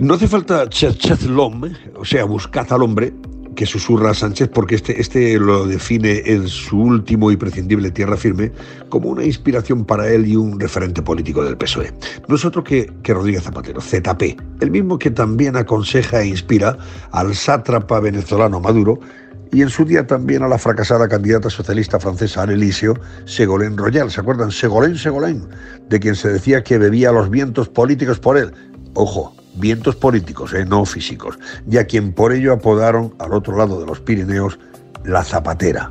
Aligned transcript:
no 0.00 0.14
hace 0.14 0.26
falta 0.26 0.66
cherchez 0.68 1.26
l'homme, 1.26 1.72
o 1.94 2.04
sea, 2.04 2.24
buscad 2.24 2.72
al 2.72 2.82
hombre, 2.82 3.12
que 3.54 3.66
susurra 3.66 4.14
Sánchez 4.14 4.48
porque 4.48 4.76
este, 4.76 4.98
este 4.98 5.38
lo 5.38 5.66
define 5.66 6.22
en 6.24 6.48
su 6.48 6.78
último 6.78 7.30
y 7.30 7.36
prescindible 7.36 7.90
tierra 7.90 8.16
firme 8.16 8.52
como 8.88 9.10
una 9.10 9.24
inspiración 9.24 9.84
para 9.84 10.08
él 10.08 10.26
y 10.26 10.36
un 10.36 10.58
referente 10.58 11.02
político 11.02 11.44
del 11.44 11.58
PSOE. 11.58 11.92
No 12.28 12.36
es 12.36 12.44
otro 12.46 12.64
que, 12.64 12.90
que 13.02 13.12
Rodríguez 13.12 13.42
Zapatero, 13.42 13.82
ZP, 13.82 14.40
el 14.60 14.70
mismo 14.70 14.98
que 14.98 15.10
también 15.10 15.56
aconseja 15.56 16.22
e 16.22 16.28
inspira 16.28 16.78
al 17.10 17.34
sátrapa 17.34 18.00
venezolano 18.00 18.60
Maduro 18.60 19.00
y 19.52 19.60
en 19.60 19.68
su 19.68 19.84
día 19.84 20.06
también 20.06 20.42
a 20.42 20.48
la 20.48 20.56
fracasada 20.56 21.08
candidata 21.08 21.50
socialista 21.50 22.00
francesa 22.00 22.44
Elisio 22.44 22.94
Segolén 23.26 23.76
Royal. 23.76 24.10
¿Se 24.10 24.22
acuerdan? 24.22 24.50
Segolén, 24.50 24.96
Segolén, 24.96 25.46
de 25.90 26.00
quien 26.00 26.14
se 26.14 26.30
decía 26.30 26.64
que 26.64 26.78
bebía 26.78 27.12
los 27.12 27.28
vientos 27.28 27.68
políticos 27.68 28.18
por 28.18 28.38
él. 28.38 28.52
Ojo, 28.94 29.34
vientos 29.54 29.96
políticos, 29.96 30.52
eh, 30.54 30.64
no 30.64 30.84
físicos, 30.84 31.38
y 31.70 31.78
a 31.78 31.86
quien 31.86 32.12
por 32.12 32.32
ello 32.32 32.52
apodaron 32.52 33.14
al 33.18 33.32
otro 33.32 33.56
lado 33.56 33.80
de 33.80 33.86
los 33.86 34.00
Pirineos 34.00 34.58
la 35.04 35.24
Zapatera. 35.24 35.90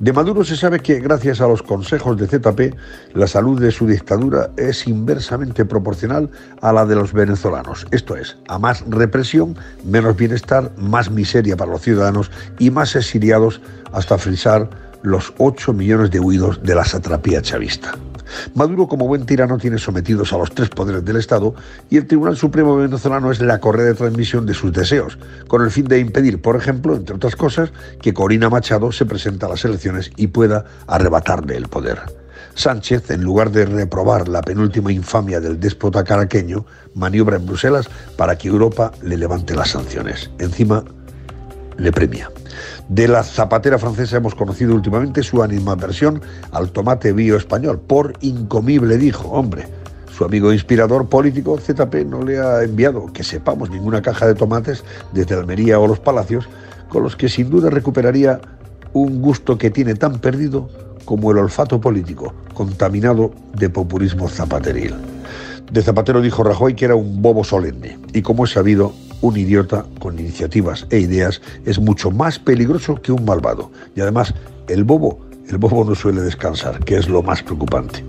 De 0.00 0.12
Maduro 0.12 0.44
se 0.44 0.56
sabe 0.56 0.80
que 0.80 1.00
gracias 1.00 1.40
a 1.40 1.48
los 1.48 1.62
consejos 1.62 2.16
de 2.16 2.26
ZP, 2.26 2.74
la 3.14 3.26
salud 3.26 3.60
de 3.60 3.70
su 3.70 3.86
dictadura 3.86 4.50
es 4.56 4.86
inversamente 4.86 5.64
proporcional 5.64 6.30
a 6.62 6.72
la 6.72 6.86
de 6.86 6.94
los 6.94 7.12
venezolanos. 7.12 7.86
Esto 7.90 8.16
es, 8.16 8.36
a 8.48 8.58
más 8.58 8.82
represión, 8.88 9.56
menos 9.84 10.16
bienestar, 10.16 10.72
más 10.78 11.10
miseria 11.10 11.56
para 11.56 11.72
los 11.72 11.82
ciudadanos 11.82 12.30
y 12.58 12.70
más 12.70 12.96
exiliados 12.96 13.60
hasta 13.92 14.18
frisar 14.18 14.70
los 15.02 15.32
8 15.38 15.72
millones 15.72 16.10
de 16.10 16.20
huidos 16.20 16.62
de 16.62 16.74
la 16.74 16.84
satrapía 16.84 17.42
chavista. 17.42 17.94
Maduro, 18.54 18.86
como 18.86 19.06
buen 19.06 19.26
tirano, 19.26 19.58
tiene 19.58 19.78
sometidos 19.78 20.32
a 20.32 20.38
los 20.38 20.50
tres 20.52 20.68
poderes 20.68 21.04
del 21.04 21.16
Estado 21.16 21.54
y 21.90 21.96
el 21.96 22.06
Tribunal 22.06 22.36
Supremo 22.36 22.76
venezolano 22.76 23.30
es 23.30 23.40
la 23.40 23.60
correa 23.60 23.86
de 23.86 23.94
transmisión 23.94 24.46
de 24.46 24.54
sus 24.54 24.72
deseos, 24.72 25.18
con 25.46 25.62
el 25.62 25.70
fin 25.70 25.86
de 25.86 25.98
impedir, 25.98 26.40
por 26.40 26.56
ejemplo, 26.56 26.94
entre 26.94 27.16
otras 27.16 27.36
cosas, 27.36 27.72
que 28.00 28.14
Corina 28.14 28.48
Machado 28.48 28.92
se 28.92 29.06
presente 29.06 29.46
a 29.46 29.48
las 29.48 29.64
elecciones 29.64 30.10
y 30.16 30.28
pueda 30.28 30.64
arrebatarle 30.86 31.56
el 31.56 31.68
poder. 31.68 32.00
Sánchez, 32.54 33.10
en 33.12 33.22
lugar 33.22 33.52
de 33.52 33.66
reprobar 33.66 34.28
la 34.28 34.42
penúltima 34.42 34.90
infamia 34.90 35.38
del 35.38 35.60
déspota 35.60 36.02
caraqueño, 36.02 36.66
maniobra 36.94 37.36
en 37.36 37.46
Bruselas 37.46 37.88
para 38.16 38.36
que 38.36 38.48
Europa 38.48 38.90
le 39.02 39.16
levante 39.16 39.54
las 39.54 39.70
sanciones. 39.70 40.30
Encima, 40.40 40.84
le 41.78 41.92
premia. 41.92 42.30
De 42.88 43.08
la 43.08 43.22
zapatera 43.22 43.78
francesa 43.78 44.18
hemos 44.18 44.34
conocido 44.34 44.74
últimamente 44.74 45.22
su 45.22 45.42
animadversión 45.42 46.20
al 46.52 46.70
tomate 46.70 47.12
bio 47.12 47.36
español. 47.36 47.80
Por 47.80 48.14
incomible 48.20 48.98
dijo, 48.98 49.28
hombre. 49.28 49.66
Su 50.16 50.24
amigo 50.24 50.52
inspirador 50.52 51.08
político 51.08 51.56
ZP 51.58 52.04
no 52.04 52.24
le 52.24 52.40
ha 52.40 52.64
enviado, 52.64 53.06
que 53.12 53.22
sepamos, 53.22 53.70
ninguna 53.70 54.02
caja 54.02 54.26
de 54.26 54.34
tomates 54.34 54.82
desde 55.12 55.36
Almería 55.36 55.78
o 55.78 55.86
los 55.86 56.00
Palacios, 56.00 56.48
con 56.88 57.04
los 57.04 57.14
que 57.14 57.28
sin 57.28 57.50
duda 57.50 57.70
recuperaría 57.70 58.40
un 58.94 59.22
gusto 59.22 59.56
que 59.58 59.70
tiene 59.70 59.94
tan 59.94 60.18
perdido 60.18 60.68
como 61.04 61.30
el 61.30 61.38
olfato 61.38 61.80
político, 61.80 62.34
contaminado 62.52 63.30
de 63.54 63.70
populismo 63.70 64.28
zapateril. 64.28 64.94
De 65.70 65.82
Zapatero 65.82 66.20
dijo 66.20 66.42
Rajoy 66.42 66.74
que 66.74 66.86
era 66.86 66.96
un 66.96 67.22
bobo 67.22 67.44
solemne, 67.44 67.98
y 68.12 68.22
como 68.22 68.44
es 68.44 68.50
sabido, 68.50 68.92
un 69.20 69.36
idiota 69.36 69.84
con 69.98 70.18
iniciativas 70.18 70.86
e 70.90 70.98
ideas 70.98 71.40
es 71.64 71.78
mucho 71.78 72.10
más 72.10 72.38
peligroso 72.38 72.96
que 72.96 73.12
un 73.12 73.24
malvado. 73.24 73.70
Y 73.94 74.00
además, 74.00 74.34
el 74.68 74.84
bobo, 74.84 75.20
el 75.48 75.58
bobo 75.58 75.84
no 75.84 75.94
suele 75.94 76.20
descansar, 76.20 76.84
que 76.84 76.96
es 76.96 77.08
lo 77.08 77.22
más 77.22 77.42
preocupante. 77.42 78.04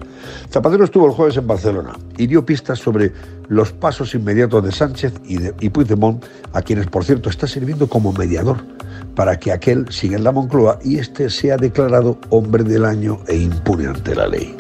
Zapatero 0.52 0.84
estuvo 0.84 1.08
el 1.08 1.14
jueves 1.14 1.38
en 1.38 1.48
Barcelona 1.48 1.98
y 2.18 2.28
dio 2.28 2.46
pistas 2.46 2.80
sobre 2.80 3.14
los 3.48 3.72
pasos 3.72 4.14
inmediatos 4.14 4.64
de 4.64 4.72
Sánchez 4.72 5.14
y, 5.26 5.38
de, 5.38 5.54
Puigdemont, 5.70 6.24
a 6.54 6.62
quienes, 6.62 6.88
por 6.88 7.04
cierto, 7.04 7.30
está 7.30 7.48
sirviendo 7.48 7.88
como 7.88 8.14
mediador 8.14 8.58
para 9.16 9.40
que 9.40 9.52
aquel 9.52 9.92
siga 9.92 10.18
en 10.18 10.24
la 10.24 10.32
Moncloa 10.32 10.80
y 10.84 10.98
este 10.98 11.30
sea 11.30 11.58
declarado 11.58 12.18
hombre 12.30 12.64
del 12.64 12.86
año 12.86 13.20
e 13.28 13.38
impune 13.38 13.88
ante 13.88 14.16
la 14.16 14.28
ley. 14.28 14.56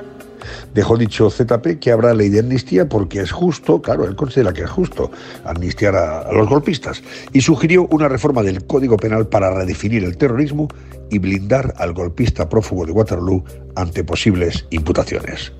Dejó 0.73 0.97
dicho 0.97 1.29
ZP 1.29 1.79
que 1.79 1.91
habrá 1.91 2.13
ley 2.13 2.29
de 2.29 2.39
amnistía 2.39 2.87
porque 2.87 3.21
es 3.21 3.31
justo, 3.31 3.81
claro, 3.81 4.05
él 4.05 4.15
considera 4.15 4.53
que 4.53 4.63
es 4.63 4.69
justo 4.69 5.11
amnistiar 5.45 5.95
a, 5.95 6.31
los 6.31 6.47
golpistas 6.47 7.01
y 7.33 7.41
sugirió 7.41 7.87
una 7.91 8.07
reforma 8.07 8.43
del 8.43 8.65
Código 8.65 8.97
Penal 8.97 9.27
para 9.27 9.53
redefinir 9.53 10.03
el 10.03 10.17
terrorismo 10.17 10.67
y 11.09 11.19
blindar 11.19 11.73
al 11.77 11.93
golpista 11.93 12.49
prófugo 12.49 12.85
de 12.85 12.91
Waterloo 12.91 13.43
ante 13.75 14.03
posibles 14.03 14.65
imputaciones. 14.69 15.51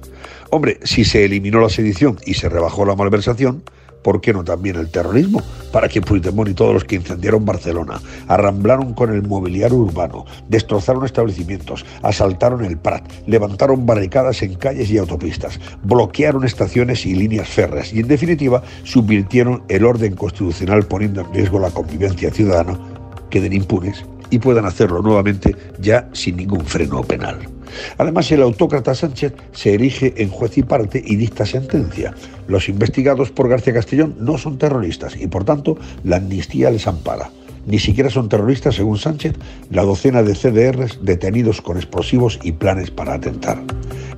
Hombre, 0.51 0.79
si 0.83 1.06
se 1.06 1.25
eliminó 1.25 1.61
la 1.61 1.69
sedición 1.69 2.17
y 2.25 2.33
se 2.33 2.50
rebajó 2.50 2.85
la 2.85 2.95
malversación, 2.95 3.63
¿por 4.03 4.21
qué 4.21 4.33
no 4.33 4.44
también 4.44 4.75
el 4.77 4.89
terrorismo? 4.89 5.44
Para 5.72 5.88
que 5.88 6.02
Puigdemont 6.02 6.50
y 6.50 6.53
todos 6.53 6.74
los 6.74 6.84
que 6.84 6.96
incendiaron 6.96 7.46
Barcelona, 7.46 8.02
arramblaron 8.28 8.94
con 8.94 9.13
el 9.13 9.24
mobiliario 9.24 9.78
urbano, 9.78 10.25
destrozaron 10.47 11.06
establecimientos, 11.06 11.85
asaltaron 12.02 12.66
el 12.66 12.78
Prat, 12.78 13.03
levantaron 13.28 13.85
barricadas 13.85 14.41
en 14.41 14.56
calles 14.56 14.90
y 14.90 14.97
autopistas, 14.97 15.59
bloquearon 15.84 16.44
estaciones 16.44 17.06
y 17.06 17.16
líneas 17.16 17.47
férreas 17.47 17.94
y, 17.94 18.00
en 18.00 18.07
definitiva, 18.07 18.63
subvirtieron 18.84 19.63
el 19.68 19.85
orden 19.85 20.16
constitucional 20.16 20.85
poniendo 20.85 21.22
en 21.22 21.34
riesgo 21.34 21.59
la 21.59 21.72
convivencia 21.72 22.31
ciudadana, 22.31 22.80
queden 23.30 23.53
impunes 23.53 24.03
y 24.30 24.40
puedan 24.40 24.66
hacerlo 24.66 25.01
nuevamente 25.01 25.56
ya 25.80 26.09
sin 26.13 26.38
ningún 26.38 26.66
freno 26.66 27.03
penal. 27.03 27.59
Además, 27.97 28.31
el 28.31 28.41
autócrata 28.41 28.96
Sánchez 28.96 29.34
se 29.52 29.74
erige 29.74 30.13
en 30.18 30.30
juez 30.30 30.57
y 30.57 30.63
parte 30.63 31.02
y 31.06 31.16
dicta 31.16 31.46
sentencia. 31.46 32.13
Los 32.47 32.69
investigados 32.69 33.31
por 33.31 33.50
García 33.50 33.74
Castellón 33.74 34.16
no 34.19 34.38
son 34.38 34.57
terroristas 34.57 35.16
y, 35.16 35.28
por 35.28 35.44
tanto, 35.44 35.78
la 36.03 36.18
amnistía 36.18 36.72
les 36.72 36.88
ampara. 36.88 37.30
Ni 37.66 37.78
siquiera 37.78 38.09
son 38.09 38.30
terroristas, 38.30 38.75
según 38.75 38.97
Sánchez, 38.97 39.35
la 39.69 39.84
docena 39.84 40.24
de 40.24 40.34
CDRs 40.34 41.00
detenidos 41.03 41.62
con 41.62 41.78
explosivos 41.78 42.40
y 42.41 42.53
planes 42.53 42.90
para 42.90 43.13
atentar. 43.13 43.62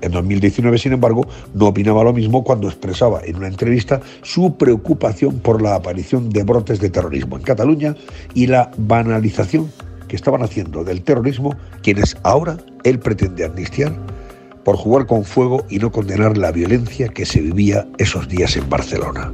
En 0.01 0.11
2019, 0.11 0.77
sin 0.77 0.93
embargo, 0.93 1.27
no 1.53 1.67
opinaba 1.67 2.03
lo 2.03 2.13
mismo 2.13 2.43
cuando 2.43 2.67
expresaba 2.67 3.21
en 3.23 3.35
una 3.35 3.47
entrevista 3.47 4.01
su 4.21 4.55
preocupación 4.57 5.39
por 5.39 5.61
la 5.61 5.75
aparición 5.75 6.29
de 6.29 6.43
brotes 6.43 6.79
de 6.79 6.89
terrorismo 6.89 7.37
en 7.37 7.43
Cataluña 7.43 7.95
y 8.33 8.47
la 8.47 8.71
banalización 8.77 9.71
que 10.07 10.15
estaban 10.15 10.43
haciendo 10.43 10.83
del 10.83 11.03
terrorismo 11.03 11.55
quienes 11.83 12.17
ahora 12.23 12.57
él 12.83 12.99
pretende 12.99 13.45
amnistiar 13.45 13.93
por 14.63 14.75
jugar 14.75 15.07
con 15.07 15.23
fuego 15.23 15.65
y 15.69 15.79
no 15.79 15.91
condenar 15.91 16.37
la 16.37 16.51
violencia 16.51 17.07
que 17.07 17.25
se 17.25 17.41
vivía 17.41 17.87
esos 17.97 18.27
días 18.27 18.55
en 18.55 18.69
Barcelona. 18.69 19.31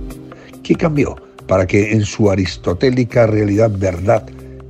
¿Qué 0.64 0.76
cambió 0.76 1.16
para 1.48 1.68
que 1.68 1.92
en 1.92 2.06
su 2.06 2.30
aristotélica 2.30 3.28
realidad 3.28 3.72
verdad 3.78 4.26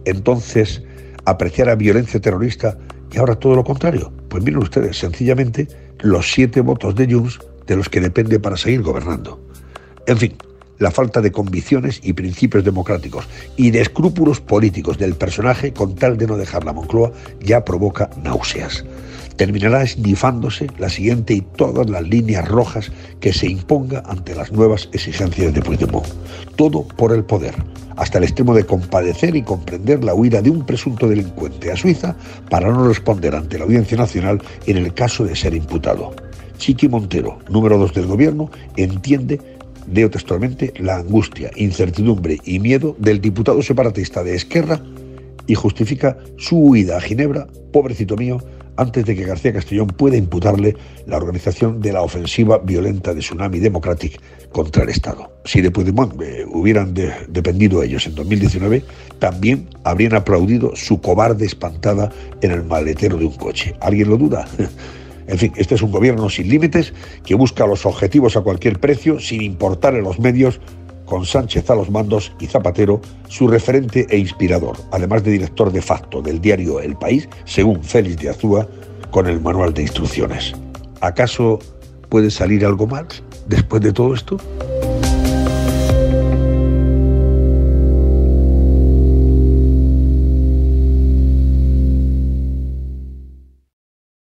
entonces 0.05 0.81
apreciara 1.25 1.75
violencia 1.75 2.19
terrorista 2.19 2.77
y 3.11 3.17
ahora 3.17 3.35
todo 3.35 3.55
lo 3.55 3.63
contrario? 3.63 4.11
Pues 4.29 4.43
miren 4.43 4.61
ustedes, 4.61 4.97
sencillamente 4.97 5.67
los 5.99 6.31
siete 6.31 6.61
votos 6.61 6.95
de 6.95 7.11
Junts 7.11 7.39
de 7.65 7.75
los 7.75 7.89
que 7.89 7.99
depende 7.99 8.39
para 8.39 8.57
seguir 8.57 8.81
gobernando. 8.81 9.39
En 10.05 10.17
fin, 10.17 10.33
la 10.79 10.91
falta 10.91 11.21
de 11.21 11.31
convicciones 11.31 11.99
y 12.03 12.13
principios 12.13 12.63
democráticos 12.63 13.27
y 13.55 13.71
de 13.71 13.81
escrúpulos 13.81 14.41
políticos 14.41 14.97
del 14.97 15.15
personaje 15.15 15.73
con 15.73 15.95
tal 15.95 16.17
de 16.17 16.27
no 16.27 16.37
dejar 16.37 16.63
la 16.63 16.73
Moncloa 16.73 17.11
ya 17.41 17.63
provoca 17.65 18.09
náuseas. 18.23 18.85
Terminará 19.35 19.83
esnifándose 19.83 20.67
la 20.79 20.89
siguiente 20.89 21.35
y 21.35 21.41
todas 21.41 21.87
las 21.89 22.07
líneas 22.07 22.47
rojas 22.47 22.91
que 23.19 23.33
se 23.33 23.47
imponga 23.47 24.01
ante 24.07 24.33
las 24.33 24.51
nuevas 24.51 24.89
exigencias 24.93 25.53
de 25.53 25.61
Puigdemont. 25.61 26.07
Todo 26.55 26.87
por 26.87 27.13
el 27.13 27.23
poder, 27.23 27.53
hasta 27.97 28.17
el 28.17 28.23
extremo 28.23 28.55
de 28.55 28.65
compadecer 28.65 29.35
y 29.35 29.43
comprender 29.43 30.03
la 30.03 30.15
huida 30.15 30.41
de 30.41 30.49
un 30.49 30.65
presunto 30.65 31.07
delincuente 31.07 31.71
a 31.71 31.75
Suiza 31.75 32.15
para 32.49 32.71
no 32.71 32.87
responder 32.87 33.35
ante 33.35 33.59
la 33.59 33.65
Audiencia 33.65 33.97
Nacional 33.97 34.41
en 34.65 34.77
el 34.77 34.93
caso 34.95 35.23
de 35.23 35.35
ser 35.35 35.53
imputado. 35.53 36.15
Chiqui 36.57 36.89
Montero, 36.89 37.37
número 37.49 37.77
dos 37.77 37.93
del 37.93 38.07
gobierno, 38.07 38.49
entiende 38.75 39.39
leo 39.91 40.09
textualmente, 40.09 40.73
la 40.77 40.97
angustia, 40.97 41.51
incertidumbre 41.55 42.37
y 42.43 42.59
miedo 42.59 42.95
del 42.99 43.21
diputado 43.21 43.61
separatista 43.61 44.23
de 44.23 44.35
Esquerra 44.35 44.81
y 45.47 45.55
justifica 45.55 46.17
su 46.37 46.57
huida 46.57 46.97
a 46.97 47.01
Ginebra, 47.01 47.47
pobrecito 47.71 48.15
mío, 48.15 48.39
antes 48.77 49.05
de 49.05 49.15
que 49.15 49.25
García 49.25 49.53
Castellón 49.53 49.87
pueda 49.87 50.17
imputarle 50.17 50.75
la 51.05 51.17
organización 51.17 51.81
de 51.81 51.93
la 51.93 52.01
ofensiva 52.01 52.59
violenta 52.59 53.13
de 53.13 53.21
Tsunami 53.21 53.59
Democratic 53.59 54.21
contra 54.51 54.83
el 54.83 54.89
Estado. 54.89 55.31
Si 55.45 55.61
de 55.61 55.71
Puigdemont 55.71 56.21
eh, 56.21 56.45
hubieran 56.47 56.93
dependido 56.93 57.81
ellos 57.81 58.05
en 58.05 58.15
2019, 58.15 58.83
también 59.19 59.67
habrían 59.83 60.13
aplaudido 60.13 60.75
su 60.75 61.01
cobarde 61.01 61.45
espantada 61.45 62.11
en 62.41 62.51
el 62.51 62.63
maletero 62.63 63.17
de 63.17 63.25
un 63.25 63.35
coche. 63.35 63.75
¿Alguien 63.81 64.09
lo 64.09 64.17
duda? 64.17 64.47
En 65.27 65.37
fin, 65.37 65.53
este 65.57 65.75
es 65.75 65.81
un 65.81 65.91
gobierno 65.91 66.29
sin 66.29 66.49
límites 66.49 66.93
que 67.25 67.35
busca 67.35 67.67
los 67.67 67.85
objetivos 67.85 68.37
a 68.37 68.41
cualquier 68.41 68.79
precio, 68.79 69.19
sin 69.19 69.41
importarle 69.41 70.01
los 70.01 70.19
medios, 70.19 70.59
con 71.05 71.25
Sánchez 71.25 71.69
a 71.69 71.75
los 71.75 71.89
mandos 71.89 72.33
y 72.39 72.47
Zapatero 72.47 73.01
su 73.29 73.47
referente 73.47 74.05
e 74.09 74.17
inspirador, 74.17 74.77
además 74.91 75.23
de 75.23 75.31
director 75.31 75.71
de 75.71 75.81
facto 75.81 76.21
del 76.21 76.39
diario 76.39 76.79
El 76.79 76.95
País, 76.95 77.27
según 77.45 77.83
Félix 77.83 78.21
de 78.21 78.29
Azúa, 78.29 78.67
con 79.09 79.27
el 79.27 79.39
manual 79.41 79.73
de 79.73 79.83
instrucciones. 79.83 80.53
¿Acaso 81.01 81.59
puede 82.09 82.29
salir 82.29 82.65
algo 82.65 82.87
mal 82.87 83.07
después 83.47 83.81
de 83.81 83.93
todo 83.93 84.13
esto? 84.13 84.37